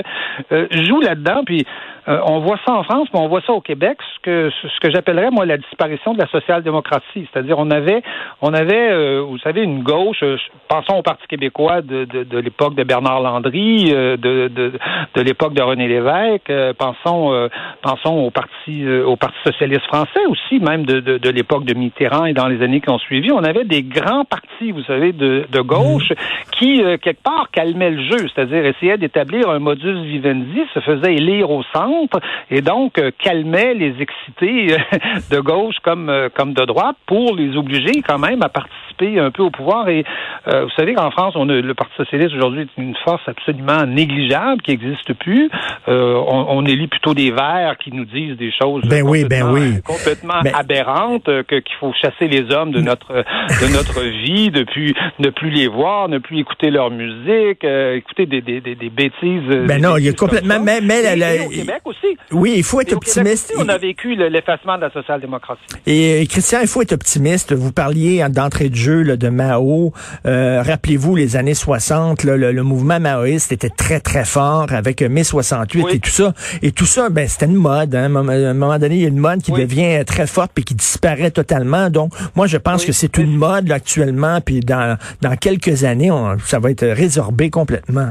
joue 0.72 1.02
là-dedans. 1.02 1.42
Puis 1.46 1.66
euh, 2.08 2.20
on 2.26 2.40
voit 2.40 2.60
ça 2.66 2.74
en 2.74 2.84
France, 2.84 3.08
mais 3.14 3.20
on 3.20 3.30
voit 3.30 3.42
ça 3.42 3.54
au 3.54 3.62
Québec, 3.62 3.98
ce 4.16 4.20
que 4.22 4.50
ce 4.62 4.80
que 4.82 4.92
j'appellerais 4.92 5.32
moi 5.32 5.46
la 5.46 5.58
disparition 5.58 6.14
de 6.14 6.20
la 6.20 6.28
social-démocratie. 6.28 7.28
C'est-à-dire 7.32 7.58
on 7.58 7.72
avait 7.72 8.02
on 8.42 8.54
avait 8.54 8.92
euh, 8.92 9.22
vous 9.22 9.38
savez 9.38 9.62
une 9.62 9.84
gauche, 9.84 10.22
euh, 10.22 10.38
pensons 10.68 10.96
au 10.96 11.02
Parti 11.02 11.26
québécois 11.28 11.82
de, 11.82 12.04
de, 12.04 12.24
de 12.24 12.38
l'époque 12.40 12.76
de 12.76 12.84
Bernard 12.84 13.22
Landry, 13.22 13.86
de, 13.92 14.18
de, 14.18 14.74
de 15.16 15.22
l'époque 15.34 15.56
de 15.56 15.63
René 15.63 15.88
Lévesque. 15.88 16.52
pensons, 16.78 17.50
pensons 17.82 18.18
au 18.28 18.30
parti, 18.30 18.88
au 18.88 19.16
parti 19.16 19.38
socialiste 19.44 19.86
français 19.86 20.25
aussi, 20.28 20.60
même 20.60 20.86
de, 20.86 21.00
de, 21.00 21.18
de 21.18 21.30
l'époque 21.32 21.66
de 21.66 21.74
Mitterrand 21.74 22.25
et 22.25 22.34
dans 22.34 22.48
les 22.48 22.62
années 22.62 22.82
qui 22.82 22.92
ont 22.92 23.00
suivi. 23.00 23.32
On 23.32 23.44
avait 23.44 23.63
des 23.63 23.82
grands 23.82 24.25
partis, 24.25 24.72
vous 24.72 24.84
savez, 24.84 25.12
de, 25.12 25.46
de 25.52 25.62
gauche 25.62 26.13
qui 26.52 26.84
quelque 27.02 27.24
part 27.24 27.48
calmaient 27.52 27.90
le 27.90 28.04
jeu, 28.04 28.28
c'est-à-dire 28.30 28.63
essayaient 28.63 29.00
d'établir 29.00 29.50
un 29.50 29.58
modus 29.58 30.04
vivendi, 30.04 30.62
se 30.75 30.80
faisaient 30.82 31.16
élire 31.16 31.50
au 31.50 31.63
centre 31.74 32.20
et 32.52 32.62
donc 32.62 33.02
calmaient 33.18 33.74
les 33.74 33.96
excités 34.00 34.78
de 35.32 35.40
gauche 35.40 35.78
comme 35.84 36.12
comme 36.36 36.54
de 36.54 36.66
droite 36.66 36.98
pour 37.08 37.36
les 37.36 37.58
obliger 37.58 38.04
quand 38.08 38.20
même 38.20 38.44
à 38.44 38.50
participer 38.50 38.83
un 39.02 39.32
peu 39.32 39.44
au 39.44 39.50
pouvoir. 39.50 39.90
Et 39.90 40.04
euh, 40.48 40.64
vous 40.64 40.72
savez 40.76 40.94
qu'en 40.94 41.12
France, 41.12 41.34
on 41.36 41.50
a, 41.50 41.54
le 41.54 41.74
Parti 41.74 41.94
socialiste 41.98 42.34
aujourd'hui 42.36 42.62
est 42.62 42.82
une 42.82 42.96
force 43.04 43.22
absolument 43.28 43.86
négligeable 43.86 44.62
qui 44.62 44.72
n'existe 44.72 45.14
plus. 45.14 45.50
Euh, 45.88 46.16
on, 46.28 46.46
on, 46.50 46.66
élit 46.66 46.88
plutôt 46.88 47.14
des 47.14 47.32
verts 47.32 47.78
qui 47.78 47.92
nous 47.92 48.06
disent 48.06 48.38
des 48.38 48.52
choses 48.52 48.84
ben 48.86 49.04
oui, 49.04 49.26
ben 49.26 49.52
oui. 49.52 49.82
complètement 49.82 50.40
aberrantes, 50.54 51.28
euh, 51.28 51.44
que, 51.44 51.56
qu'il 51.56 51.76
faut 51.80 51.94
chasser 51.94 52.28
les 52.28 52.54
hommes 52.54 52.72
de 52.72 52.82
notre 52.82 53.14
de 53.14 53.74
notre 53.74 54.02
vie, 54.02 54.50
depuis 54.50 54.96
ne 55.20 55.30
plus 55.30 55.50
les 55.50 55.68
voir, 55.68 56.08
ne 56.10 56.20
plus 56.20 56.40
écouter 56.40 56.70
leur 56.70 56.90
musique, 56.90 57.64
écouter 57.64 58.26
des, 58.26 58.42
des, 58.42 58.62
des, 58.62 58.76
des 58.76 58.90
bêtises. 58.90 59.68
Ben 59.68 59.82
non, 59.82 59.98
il 59.98 60.06
y 60.06 60.10
a 60.10 60.14
complètement. 60.14 60.60
Mais, 60.62 60.80
mais 60.82 61.02
au 61.46 61.50
Québec 61.50 61.82
aussi. 61.86 62.18
Oui, 62.32 62.54
il 62.58 62.64
faut 62.64 62.82
être 62.82 62.94
optimiste. 62.94 63.54
on 63.58 63.68
a 63.70 63.78
vécu 63.78 64.16
l'effacement 64.16 64.78
de 64.78 64.82
la 64.82 64.92
social-démocratie. 64.92 65.62
Et 65.86 66.26
Christian, 66.30 66.60
il 66.62 66.68
faut 66.68 66.82
être 66.82 66.94
optimiste. 66.94 67.54
Vous 67.54 67.72
parliez 67.72 68.24
d'entrée 68.30 68.70
de 68.70 68.76
jeu 68.76 68.83
là, 68.92 69.18
de 69.18 69.30
Mao. 69.30 69.94
Euh, 70.25 70.62
rappelez-vous, 70.66 71.16
les 71.16 71.36
années 71.36 71.54
60, 71.54 72.24
là, 72.24 72.38
le, 72.38 72.63
mouvement 72.63 73.00
maoïste 73.00 73.52
était 73.52 73.70
très, 73.70 74.00
très 74.00 74.25
fort 74.25 74.68
avec 74.72 75.02
mai 75.02 75.24
68 75.24 75.86
et 75.92 76.00
tout 76.00 76.10
ça. 76.10 76.34
Et 76.62 76.72
tout 76.72 76.86
ça, 76.86 77.10
ben, 77.10 77.28
c'était 77.28 77.46
une 77.46 77.56
mode. 77.56 77.96
Hein. 77.96 78.04
À 78.04 78.06
un 78.06 78.54
moment 78.54 78.80
donné, 78.80 78.96
il 78.96 79.02
y 79.02 79.06
a 79.06 79.10
une 79.10 79.18
mode 79.18 79.42
qui 79.42 79.52
devient 79.52 80.04
très 80.06 80.28
forte 80.28 80.52
et 80.58 80.63
qui 80.63 80.75
disparaît 80.75 81.32
totalement. 81.32 81.90
Donc, 81.90 82.13
moi, 82.36 82.48
je 82.48 82.58
pense 82.58 82.86
que 82.86 82.92
c'est 82.92 83.18
une 83.18 83.36
mode 83.36 83.72
actuellement. 83.72 84.40
Puis 84.42 84.62
dans, 84.62 84.98
dans 85.22 85.36
quelques 85.36 85.84
années, 85.84 86.12
ça 86.46 86.60
va 86.60 86.72
être 86.72 86.86
résorbé 86.86 87.50
complètement. 87.50 88.10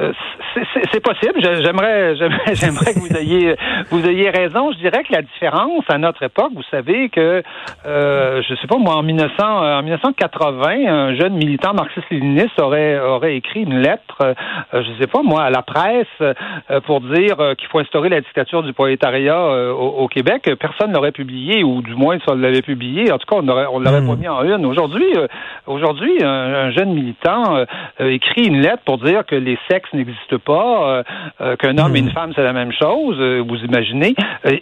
Euh, 0.00 0.12
c'est 0.92 1.00
possible. 1.00 1.40
J'aimerais, 1.64 2.16
j'aimerais 2.16 2.94
que 2.94 2.98
vous 2.98 3.16
ayez, 3.16 3.56
vous 3.90 4.06
ayez 4.06 4.30
raison. 4.30 4.72
Je 4.72 4.78
dirais 4.78 5.04
que 5.04 5.12
la 5.12 5.22
différence 5.22 5.84
à 5.88 5.98
notre 5.98 6.22
époque, 6.22 6.52
vous 6.54 6.62
savez 6.70 7.08
que, 7.08 7.42
euh, 7.86 8.42
je 8.48 8.54
sais 8.56 8.66
pas 8.66 8.76
moi, 8.76 8.96
en 8.96 9.02
1900, 9.02 9.44
en 9.44 9.82
1980, 9.82 10.86
un 10.88 11.14
jeune 11.14 11.34
militant 11.34 11.74
marxiste-léniniste 11.74 12.60
aurait 12.60 12.98
aurait 12.98 13.36
écrit 13.36 13.62
une 13.62 13.78
lettre, 13.78 14.18
euh, 14.22 14.34
je 14.72 15.00
sais 15.00 15.06
pas 15.06 15.22
moi, 15.22 15.44
à 15.44 15.50
la 15.50 15.62
presse 15.62 16.06
euh, 16.20 16.34
pour 16.86 17.00
dire 17.00 17.40
euh, 17.40 17.54
qu'il 17.54 17.68
faut 17.68 17.78
instaurer 17.78 18.08
la 18.08 18.20
dictature 18.20 18.62
du 18.62 18.72
prolétariat 18.72 19.40
au, 19.74 20.08
Québec. 20.08 20.50
Personne 20.60 20.92
l'aurait 20.92 21.12
publié, 21.12 21.64
ou 21.64 21.82
du 21.82 21.94
moins, 21.94 22.18
ça 22.26 22.34
l'avait 22.34 22.62
publié. 22.62 23.10
En 23.10 23.18
tout 23.18 23.26
cas, 23.26 23.36
on 23.42 23.48
aurait, 23.48 23.66
on 23.66 23.78
l'aurait 23.78 24.04
pas 24.04 24.14
hmm. 24.14 24.20
mis 24.20 24.28
en 24.28 24.44
une. 24.44 24.66
Aujourd'hui, 24.66 25.06
aujourd'hui, 25.66 26.22
un, 26.22 26.70
jeune 26.70 26.92
militant 26.92 27.64
écrit 27.98 28.46
une 28.46 28.60
lettre 28.60 28.82
pour 28.84 28.98
dire 28.98 29.24
que 29.26 29.34
les 29.34 29.58
sexes 29.84 29.92
n'existent 29.94 30.38
pas 30.44 30.88
euh, 30.88 31.02
euh, 31.40 31.56
qu'un 31.56 31.78
homme 31.78 31.96
et 31.96 32.00
une 32.00 32.06
hmm. 32.06 32.12
femme, 32.12 32.32
c'est 32.34 32.42
la 32.42 32.52
même 32.52 32.72
chose, 32.72 33.16
euh, 33.18 33.42
vous 33.46 33.56
imaginez. 33.56 34.14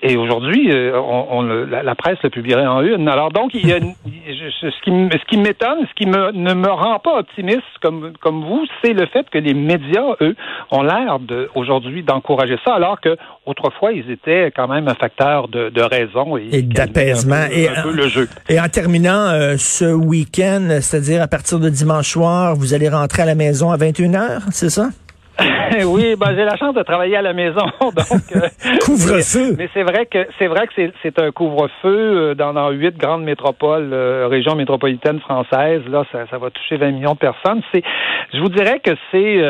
Et, 0.02 0.16
aujourd'hui, 0.16 0.70
on, 0.72 1.42
la, 1.42 1.94
presse 1.94 2.18
le 2.22 2.30
publierait 2.30 2.66
en 2.66 2.82
une. 2.82 3.08
Alors 3.08 3.30
donc, 3.30 3.52
il 3.54 3.66
y 3.66 3.72
a 3.72 3.78
ce 4.10 4.80
qui, 4.82 4.90
ce 4.90 5.24
qui 5.28 5.36
m'étonne, 5.36 5.86
ce 5.88 5.94
qui 5.94 6.06
me, 6.06 6.32
ne 6.32 6.54
me 6.54 6.68
rend 6.68 6.98
pas 6.98 7.18
optimiste 7.18 7.62
comme, 7.80 8.12
comme 8.20 8.44
vous, 8.44 8.64
c'est 8.82 8.92
le 8.92 9.06
fait 9.06 9.28
que 9.30 9.38
les 9.38 9.54
médias, 9.54 10.14
eux, 10.20 10.36
ont 10.70 10.82
l'air 10.82 11.18
aujourd'hui 11.54 12.02
d'encourager 12.02 12.56
ça, 12.64 12.74
alors 12.74 13.00
que 13.00 13.16
autrefois, 13.46 13.92
ils 13.92 14.10
étaient 14.10 14.52
quand 14.54 14.68
même 14.68 14.88
un 14.88 14.94
facteur 14.94 15.48
de, 15.48 15.68
de 15.70 15.82
raison 15.82 16.36
et, 16.36 16.62
d'apaisement. 16.62 17.46
Et, 17.50 17.68
le 17.92 18.08
jeu. 18.08 18.28
et 18.48 18.60
en 18.60 18.68
terminant 18.68 19.56
ce 19.58 19.92
week-end, 19.92 20.78
c'est-à-dire 20.80 21.22
à 21.22 21.28
partir 21.28 21.58
de 21.58 21.68
dimanche 21.68 22.10
soir, 22.10 22.54
vous 22.54 22.74
allez 22.74 22.88
rentrer 22.88 23.22
à 23.22 23.26
la 23.26 23.34
maison 23.34 23.70
à 23.70 23.76
21h, 23.76 24.42
c'est 24.50 24.70
ça? 24.70 24.90
oui, 25.86 26.16
ben 26.16 26.34
j'ai 26.34 26.44
la 26.44 26.56
chance 26.56 26.74
de 26.74 26.82
travailler 26.82 27.16
à 27.16 27.22
la 27.22 27.32
maison, 27.32 27.64
donc 27.80 27.96
euh, 28.36 28.48
couvre-feu. 28.84 29.54
Mais, 29.56 29.68
c'est 29.74 29.82
vrai 29.82 30.06
que 30.06 30.26
c'est 30.38 30.46
vrai 30.46 30.66
que 30.66 30.90
c'est 31.02 31.18
un 31.18 31.30
couvre-feu 31.30 32.32
euh, 32.32 32.34
dans, 32.34 32.70
huit 32.70 32.96
grandes 32.96 33.24
métropoles, 33.24 33.90
euh, 33.92 34.28
régions 34.28 34.54
métropolitaines 34.54 35.20
françaises. 35.20 35.82
Là, 35.88 36.04
ça, 36.12 36.26
ça 36.30 36.38
va 36.38 36.50
toucher 36.50 36.76
20 36.76 36.92
millions 36.92 37.14
de 37.14 37.18
personnes. 37.18 37.62
C'est, 37.72 37.82
je 38.32 38.40
vous 38.40 38.48
dirais 38.48 38.80
que 38.80 38.92
c'est 39.10 39.40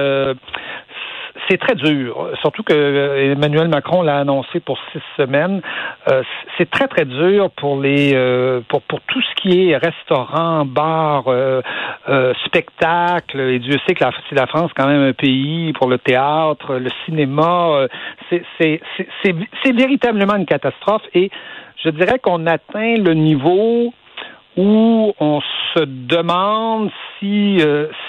c'est 1.48 1.58
très 1.58 1.74
dur, 1.74 2.30
surtout 2.40 2.62
que 2.62 2.72
euh, 2.72 3.32
Emmanuel 3.32 3.68
Macron 3.68 4.02
l'a 4.02 4.18
annoncé 4.18 4.60
pour 4.60 4.78
six 4.92 5.02
semaines. 5.16 5.62
Euh, 6.10 6.22
c'est 6.58 6.70
très 6.70 6.88
très 6.88 7.04
dur 7.04 7.50
pour 7.50 7.80
les 7.80 8.12
euh, 8.14 8.60
pour 8.68 8.82
pour 8.82 9.00
tout 9.02 9.20
ce 9.20 9.34
qui 9.42 9.70
est 9.70 9.76
restaurant, 9.76 10.64
bar, 10.64 11.24
spectacle. 12.46 13.40
Et 13.40 13.58
Dieu 13.58 13.78
sait 13.86 13.94
que 13.94 14.04
la, 14.04 14.10
c'est 14.28 14.36
la 14.36 14.46
France 14.46 14.70
quand 14.76 14.86
même 14.86 15.02
un 15.02 15.12
pays 15.12 15.72
pour 15.72 15.88
le 15.88 15.98
théâtre, 15.98 16.74
le 16.74 16.90
cinéma. 17.04 17.86
c'est 18.30 18.42
c'est 18.58 18.80
c'est 19.22 19.34
c'est 19.62 19.72
véritablement 19.72 20.36
une 20.36 20.46
catastrophe. 20.46 21.02
Et 21.14 21.30
je 21.84 21.90
dirais 21.90 22.18
qu'on 22.18 22.46
atteint 22.46 22.96
le 22.96 23.14
niveau 23.14 23.92
où 24.56 25.14
on 25.18 25.40
se 25.74 25.84
demande 25.84 26.90
si 27.18 27.58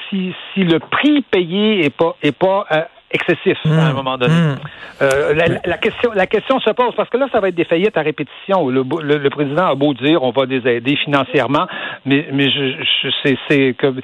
si 0.09 0.33
si 0.53 0.63
le 0.63 0.79
prix 0.79 1.21
payé 1.21 1.85
est 1.85 1.95
pas 1.95 2.15
est 2.21 2.37
pas 2.37 2.65
excessif 3.13 3.57
à 3.65 3.69
un 3.69 3.91
mmh. 3.91 3.95
moment 3.95 4.17
donné. 4.17 4.33
Mmh. 4.33 4.55
Euh, 5.01 5.33
la, 5.65 5.77
question, 5.77 6.11
la 6.13 6.27
question 6.27 6.59
se 6.59 6.69
pose 6.71 6.93
parce 6.95 7.09
que 7.09 7.17
là, 7.17 7.27
ça 7.31 7.39
va 7.39 7.49
être 7.49 7.55
des 7.55 7.65
faillites 7.65 7.97
à 7.97 8.01
répétition. 8.01 8.69
Le, 8.69 8.83
le, 9.01 9.29
président 9.29 9.65
a 9.65 9.75
beau 9.75 9.93
dire 9.93 10.23
on 10.23 10.31
va 10.31 10.45
les 10.45 10.67
aider 10.67 10.95
financièrement, 10.95 11.67
mais 12.05 12.27
mais 12.31 12.49
je, 12.49 12.83
je 13.03 13.35
c'est 13.47 13.75
comme 13.79 14.01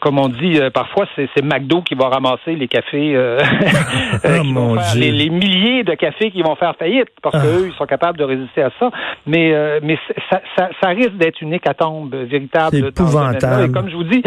comme 0.00 0.18
on 0.18 0.28
dit 0.28 0.58
euh, 0.60 0.70
parfois, 0.70 1.06
c'est 1.16 1.42
McDo 1.42 1.82
qui 1.82 1.94
va 1.94 2.08
ramasser 2.08 2.54
les 2.54 2.68
cafés, 2.68 3.14
euh, 3.14 3.38
oh, 4.24 4.76
les, 4.96 5.30
milliers 5.30 5.84
de 5.84 5.94
cafés 5.94 6.30
qui 6.30 6.42
vont 6.42 6.56
faire 6.56 6.74
faillite 6.76 7.08
parce 7.22 7.36
ah. 7.36 7.42
qu'eux 7.42 7.68
ils 7.68 7.74
sont 7.74 7.86
capables 7.86 8.18
de 8.18 8.24
résister 8.24 8.62
à 8.62 8.70
ça. 8.78 8.90
Mais 9.26 9.54
mais 9.82 9.98
ça, 10.30 10.40
ça, 10.56 10.70
ça 10.80 10.88
risque 10.88 11.16
d'être 11.16 11.40
une 11.40 11.52
hécatombe 11.52 12.14
véritable. 12.14 12.70
C'est 12.72 12.88
épouvantable. 12.88 13.64
Et 13.64 13.72
comme 13.72 13.88
je 13.88 13.96
vous 13.96 14.04
dis, 14.04 14.22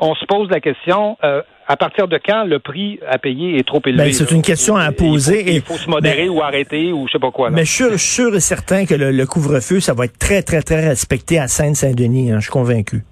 on 0.00 0.14
se 0.14 0.24
pose 0.26 0.48
la 0.50 0.60
question. 0.60 1.16
Euh, 1.24 1.42
à 1.70 1.76
partir 1.76 2.08
de 2.08 2.18
quand 2.18 2.42
le 2.42 2.58
prix 2.58 2.98
à 3.08 3.18
payer 3.18 3.56
est 3.56 3.66
trop 3.66 3.80
élevé? 3.86 4.06
Ben, 4.06 4.12
c'est 4.12 4.32
une 4.32 4.42
question 4.42 4.74
à 4.74 4.90
poser. 4.90 5.54
Il 5.54 5.62
faut, 5.62 5.76
se 5.76 5.88
modérer 5.88 6.28
ou 6.28 6.42
arrêter 6.42 6.92
ou 6.92 7.06
je 7.06 7.12
sais 7.12 7.20
pas 7.20 7.30
quoi. 7.30 7.50
Mais 7.50 7.64
je 7.64 7.70
suis 7.70 7.98
sûr 7.98 8.34
et 8.34 8.40
certain 8.40 8.86
que 8.86 8.94
le, 8.94 9.24
couvre-feu, 9.24 9.78
ça 9.78 9.94
va 9.94 10.06
être 10.06 10.18
très, 10.18 10.42
très, 10.42 10.62
très 10.62 10.88
respecté 10.88 11.38
à 11.38 11.46
Sainte-Saint-Denis. 11.46 12.32
Hein, 12.32 12.40
je 12.40 12.46
suis 12.46 12.50
convaincu. 12.50 13.04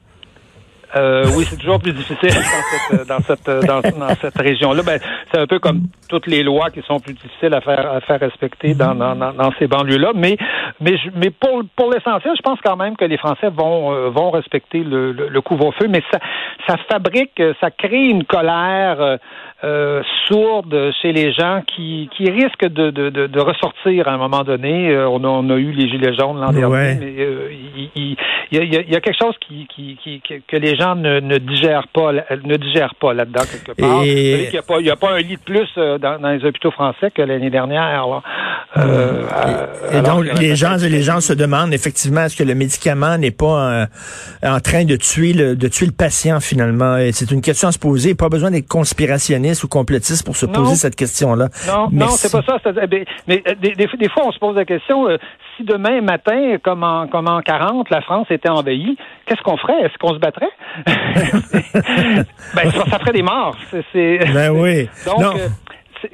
Euh, 0.96 1.24
oui, 1.36 1.44
c'est 1.44 1.58
toujours 1.58 1.78
plus 1.80 1.92
difficile 1.92 2.30
dans 3.08 3.20
cette 3.20 3.46
dans 3.66 3.82
cette 3.82 3.98
dans, 3.98 4.14
cette 4.20 4.38
région-là. 4.38 4.82
Ben, 4.82 4.98
c'est 5.30 5.40
un 5.40 5.46
peu 5.46 5.58
comme 5.58 5.82
toutes 6.08 6.26
les 6.26 6.42
lois 6.42 6.70
qui 6.70 6.80
sont 6.82 6.98
plus 6.98 7.12
difficiles 7.12 7.52
à 7.54 7.60
faire 7.60 7.92
à 7.92 8.00
faire 8.00 8.20
respecter 8.20 8.74
dans 8.74 8.94
dans, 8.94 9.14
dans 9.14 9.50
ces 9.58 9.66
banlieues-là. 9.66 10.12
Mais 10.14 10.36
mais 10.80 10.96
mais 11.14 11.30
pour 11.30 11.62
pour 11.76 11.92
l'essentiel, 11.92 12.32
je 12.36 12.42
pense 12.42 12.58
quand 12.64 12.76
même 12.76 12.96
que 12.96 13.04
les 13.04 13.18
Français 13.18 13.50
vont 13.50 13.92
euh, 13.92 14.08
vont 14.08 14.30
respecter 14.30 14.80
le, 14.80 15.12
le, 15.12 15.40
couvre-feu. 15.42 15.88
Mais 15.88 16.02
ça 16.10 16.18
ça 16.66 16.76
fabrique, 16.90 17.42
ça 17.60 17.70
crée 17.70 18.06
une 18.06 18.24
colère. 18.24 19.18
Euh, 19.64 20.04
sourde 20.28 20.92
chez 21.02 21.12
les 21.12 21.32
gens 21.32 21.62
qui, 21.66 22.08
qui 22.16 22.30
risquent 22.30 22.68
de, 22.68 22.90
de, 22.90 23.10
de, 23.10 23.40
ressortir 23.40 24.06
à 24.06 24.12
un 24.12 24.16
moment 24.16 24.44
donné. 24.44 24.90
Euh, 24.90 25.08
on, 25.08 25.24
a, 25.24 25.26
on 25.26 25.50
a 25.50 25.56
eu 25.56 25.72
les 25.72 25.88
gilets 25.88 26.14
jaunes 26.14 26.40
l'an 26.40 26.52
dernier, 26.52 26.94
mais 27.00 27.14
euh, 27.18 27.50
il, 27.96 28.16
y 28.52 28.58
a, 28.58 28.62
y 28.62 28.94
a 28.94 29.00
quelque 29.00 29.18
chose 29.20 29.34
qui, 29.40 29.66
qui, 29.66 29.98
qui, 30.00 30.22
que 30.22 30.56
les 30.56 30.76
gens 30.78 30.94
ne, 30.94 31.20
ne 31.20 31.38
digèrent 31.38 31.88
pas 31.88 32.12
ne 32.12 32.56
digèrent 32.56 32.94
pas 32.94 33.12
là-dedans 33.12 33.42
quelque 33.50 33.80
part. 33.80 34.02
Et... 34.04 34.44
Il 34.44 34.50
n'y 34.50 34.58
a, 34.58 34.62
pas, 34.62 34.80
il 34.80 34.86
y 34.86 34.90
a 34.90 34.96
pas 34.96 35.12
un 35.12 35.18
lit 35.18 35.36
de 35.36 35.42
plus 35.42 35.68
dans, 35.76 36.20
dans 36.20 36.30
les 36.30 36.44
hôpitaux 36.44 36.70
français 36.70 37.10
que 37.10 37.22
l'année 37.22 37.50
dernière. 37.50 38.22
et, 38.76 40.00
donc 40.02 40.24
les 40.38 40.56
gens 40.56 40.76
les 40.80 41.02
gens 41.02 41.20
se 41.20 41.32
demandent 41.32 41.72
effectivement 41.72 42.22
est-ce 42.22 42.36
que 42.36 42.44
le 42.44 42.54
médicament 42.54 43.18
n'est 43.18 43.30
pas 43.30 43.86
en 44.42 44.60
train 44.60 44.84
de 44.84 44.96
tuer 44.96 45.32
le 45.32 45.56
de 45.56 45.68
tuer 45.68 45.86
le 45.86 45.92
patient 45.92 46.40
finalement? 46.40 46.96
Et 46.96 47.12
c'est 47.12 47.30
une 47.30 47.42
question 47.42 47.68
à 47.68 47.72
se 47.72 47.78
poser. 47.78 48.14
Pas 48.14 48.28
besoin 48.28 48.50
d'être 48.50 48.68
conspirationniste 48.68 49.64
ou 49.64 49.68
complotiste 49.68 50.24
pour 50.24 50.36
se 50.36 50.46
poser 50.46 50.74
cette 50.74 50.96
question-là. 50.96 51.48
Non, 51.66 51.88
non, 51.92 52.08
c'est 52.08 52.32
pas 52.32 52.42
ça. 52.42 52.58
Eh 52.66 53.04
mais, 53.26 53.42
euh, 53.46 53.54
des, 53.54 54.08
fois, 54.08 54.24
on 54.26 54.32
se 54.32 54.38
pose 54.38 54.56
la 54.56 54.64
question, 54.64 55.08
euh, 55.08 55.16
si 55.56 55.64
demain 55.64 56.00
matin, 56.00 56.56
comme 56.62 56.82
en, 56.82 57.06
comme 57.08 57.28
en 57.28 57.40
40, 57.40 57.90
la 57.90 58.00
France 58.02 58.26
était 58.30 58.48
envahie, 58.48 58.96
qu'est-ce 59.26 59.42
qu'on 59.42 59.56
ferait? 59.56 59.80
Est-ce 59.82 59.96
qu'on 59.98 60.14
se 60.14 60.18
battrait? 60.18 60.50
ben, 62.54 62.70
ça, 62.70 62.98
ferait 62.98 63.12
des 63.12 63.22
morts. 63.22 63.56
ben 63.72 64.50
oui. 64.54 64.88
Donc, 65.06 65.36
euh, 65.36 65.48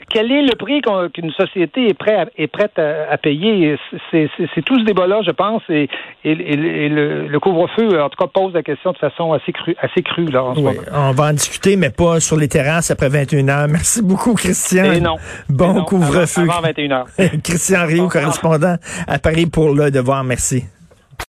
quel 0.08 0.30
est 0.32 0.42
le 0.42 0.54
prix 0.54 0.80
qu'une 1.12 1.30
société 1.32 1.88
est, 1.88 1.94
prête 1.94 2.18
à, 2.18 2.26
est 2.36 2.46
prête 2.46 2.78
à, 2.78 3.16
payer? 3.18 3.76
C'est 4.10 4.62
tout 4.64 4.78
ce 4.78 4.84
débat-là, 4.84 5.20
je 5.26 5.30
pense, 5.30 5.62
et, 5.68 5.88
et, 6.24 6.34
le, 6.34 7.38
couvre-feu, 7.38 8.00
en 8.00 8.08
tout 8.08 8.16
cas, 8.16 8.30
pose 8.32 8.54
la 8.54 8.62
question 8.62 8.92
de 8.92 8.98
façon 8.98 9.32
assez 9.32 9.52
crue, 9.52 9.76
assez 9.80 10.02
crue 10.02 10.26
là, 10.26 10.44
en 10.44 10.54
ce 10.54 10.60
moment. 10.60 10.80
On 10.92 11.12
va 11.12 11.24
en 11.24 11.32
discuter, 11.32 11.76
mais 11.76 11.90
pas 11.90 12.20
sur 12.20 12.36
les 12.36 12.48
terrasses 12.48 12.90
après 12.90 13.08
21 13.08 13.48
heures. 13.48 13.68
Merci 13.68 14.02
beaucoup, 14.02 14.34
Christian. 14.34 14.92
Et 14.92 15.00
non. 15.00 15.16
Bon 15.48 15.82
couvre-feu. 15.84 16.42
Avant, 16.42 16.60
21 16.62 16.90
heures. 16.90 17.06
Christian 17.44 17.86
Rio, 17.86 18.08
correspondant 18.08 18.76
à 19.06 19.18
Paris 19.18 19.46
pour 19.46 19.74
Le 19.74 19.90
Devoir. 19.90 20.24
Merci. 20.24 20.64